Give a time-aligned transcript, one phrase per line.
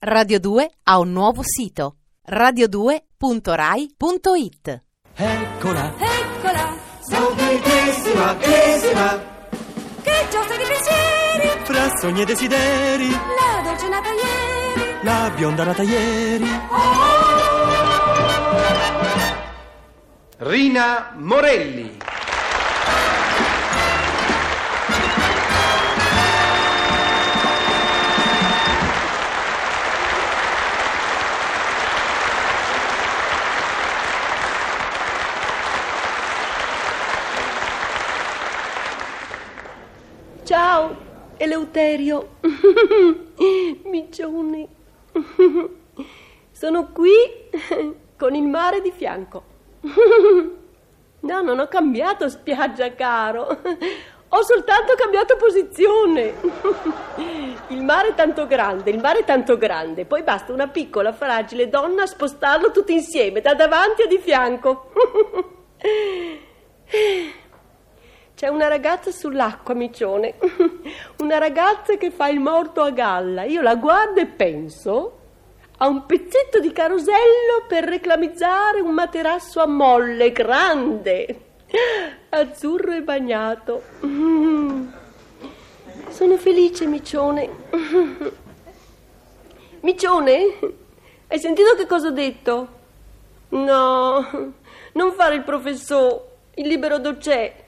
[0.00, 1.96] Radio 2 ha un nuovo sito
[2.30, 4.82] radio2.rai.it
[5.16, 6.76] Eccola, Eccola,
[7.34, 8.36] carissima,
[10.00, 14.98] che giostra di pensieri, fra sogni e desideri, la dolce nata ieri.
[15.02, 16.46] la bionda nata ieri.
[20.36, 21.87] Rina Morelli.
[40.48, 40.96] Ciao,
[41.36, 42.36] Eleuterio.
[43.84, 44.66] Miccioni.
[46.52, 47.12] Sono qui
[48.16, 49.42] con il mare di fianco.
[51.20, 53.46] No, non ho cambiato spiaggia, caro.
[54.28, 56.32] Ho soltanto cambiato posizione.
[57.68, 60.06] Il mare è tanto grande, il mare è tanto grande.
[60.06, 64.92] Poi basta una piccola, fragile donna a spostarlo tutti insieme, da davanti a di fianco.
[68.38, 70.34] C'è una ragazza sull'acqua, micione.
[71.18, 73.42] Una ragazza che fa il morto a galla.
[73.42, 75.18] Io la guardo e penso
[75.78, 81.40] a un pezzetto di carosello per reclamizzare un materasso a molle grande,
[82.28, 83.82] azzurro e bagnato.
[86.08, 87.50] Sono felice, micione.
[89.80, 90.58] Micione,
[91.26, 92.68] hai sentito che cosa ho detto?
[93.48, 94.52] No,
[94.92, 96.22] non fare il professore,
[96.54, 97.66] il libero docè.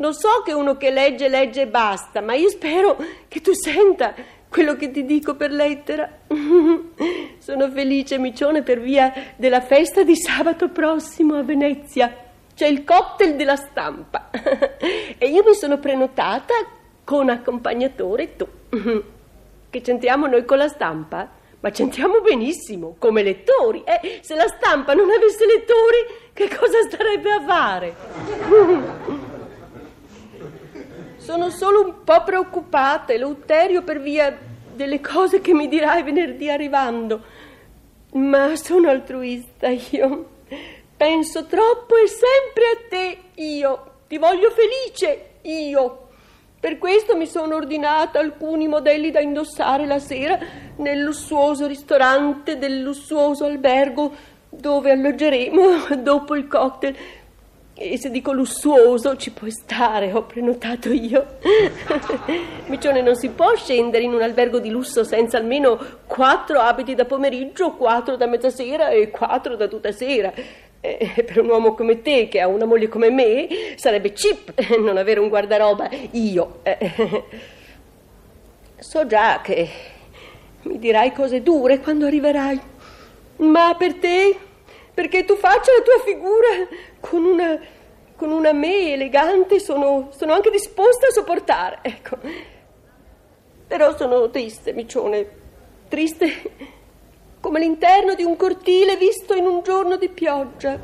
[0.00, 2.96] Lo so che uno che legge, legge e basta, ma io spero
[3.28, 4.14] che tu senta
[4.48, 6.10] quello che ti dico per lettera.
[7.36, 12.14] Sono felice, Micione, per via della festa di sabato prossimo a Venezia.
[12.54, 14.30] C'è il cocktail della stampa.
[14.32, 16.54] e io mi sono prenotata
[17.04, 18.46] con accompagnatore tu.
[19.70, 21.28] Che c'entriamo noi con la stampa?
[21.60, 23.84] Ma c'entriamo benissimo, come lettori.
[23.84, 29.28] Eh, se la stampa non avesse lettori, che cosa starebbe a fare?
[31.30, 34.36] Sono solo un po' preoccupata, Eleuterio, per via
[34.74, 37.22] delle cose che mi dirai venerdì arrivando.
[38.14, 40.28] Ma sono altruista io.
[40.96, 43.92] Penso troppo e sempre a te io.
[44.08, 46.08] Ti voglio felice io.
[46.58, 50.36] Per questo mi sono ordinata alcuni modelli da indossare la sera
[50.78, 54.12] nel lussuoso ristorante del lussuoso albergo
[54.48, 56.96] dove alloggeremo dopo il cocktail.
[57.82, 61.38] E se dico lussuoso ci puoi stare, ho prenotato io.
[62.68, 67.06] Micione, non si può scendere in un albergo di lusso senza almeno quattro abiti da
[67.06, 70.30] pomeriggio, quattro da mezzasera e quattro da tutta sera.
[70.78, 74.98] Eh, per un uomo come te, che ha una moglie come me, sarebbe cheap non
[74.98, 75.88] avere un guardaroba.
[76.10, 76.58] Io.
[76.64, 77.24] eh,
[78.76, 79.68] so già che
[80.64, 82.60] mi dirai cose dure quando arriverai,
[83.36, 84.36] ma per te,
[85.00, 86.48] perché tu faccia la tua figura
[87.00, 87.58] con una,
[88.16, 92.18] con una me elegante, sono, sono anche disposta a sopportare, ecco.
[93.66, 95.26] Però sono triste, Micione,
[95.88, 96.52] triste
[97.40, 100.78] come l'interno di un cortile visto in un giorno di pioggia.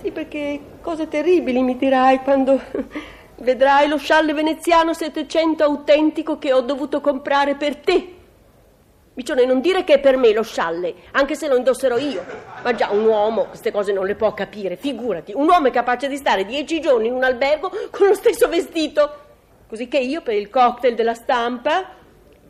[0.00, 2.60] Sì, perché cose terribili mi dirai quando
[3.38, 8.18] vedrai lo scialle veneziano 700 autentico che ho dovuto comprare per te.
[9.20, 12.24] Micione, non dire che è per me lo scialle, anche se lo indosserò io.
[12.62, 15.32] Ma già, un uomo queste cose non le può capire, figurati.
[15.34, 19.10] Un uomo è capace di stare dieci giorni in un albergo con lo stesso vestito.
[19.68, 21.84] Così che io, per il cocktail della stampa,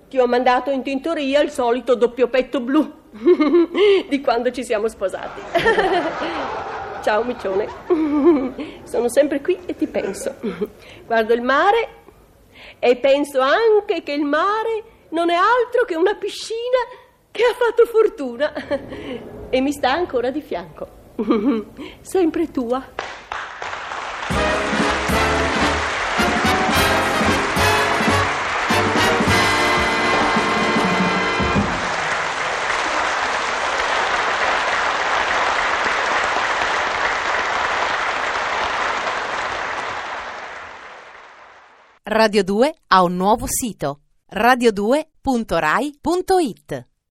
[0.08, 2.88] ti ho mandato in tintoria il solito doppio petto blu
[4.08, 5.41] di quando ci siamo sposati.
[7.02, 7.66] Ciao, Micione.
[8.84, 10.37] Sono sempre qui e ti penso.
[11.04, 11.88] Guardo il mare
[12.78, 16.59] e penso anche che il mare non è altro che una piscina
[17.31, 18.53] che ha fatto fortuna
[19.50, 20.98] e mi sta ancora di fianco.
[22.00, 22.84] Sempre tua.
[42.02, 44.00] Radio 2 ha un nuovo sito
[45.25, 46.89] radio2.rai.it